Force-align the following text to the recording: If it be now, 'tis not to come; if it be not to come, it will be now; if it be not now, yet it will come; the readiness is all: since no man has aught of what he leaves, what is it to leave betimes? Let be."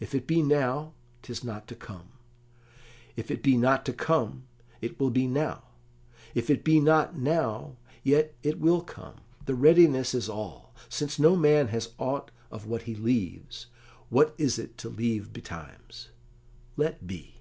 If 0.00 0.14
it 0.14 0.26
be 0.26 0.42
now, 0.42 0.92
'tis 1.22 1.42
not 1.42 1.66
to 1.68 1.74
come; 1.74 2.10
if 3.16 3.30
it 3.30 3.42
be 3.42 3.56
not 3.56 3.86
to 3.86 3.94
come, 3.94 4.44
it 4.82 5.00
will 5.00 5.08
be 5.08 5.26
now; 5.26 5.62
if 6.34 6.50
it 6.50 6.62
be 6.62 6.78
not 6.78 7.16
now, 7.16 7.78
yet 8.02 8.34
it 8.42 8.60
will 8.60 8.82
come; 8.82 9.22
the 9.46 9.54
readiness 9.54 10.12
is 10.12 10.28
all: 10.28 10.74
since 10.90 11.18
no 11.18 11.36
man 11.36 11.68
has 11.68 11.94
aught 11.96 12.30
of 12.50 12.66
what 12.66 12.82
he 12.82 12.94
leaves, 12.94 13.68
what 14.10 14.34
is 14.36 14.58
it 14.58 14.76
to 14.76 14.90
leave 14.90 15.32
betimes? 15.32 16.10
Let 16.76 17.06
be." 17.06 17.40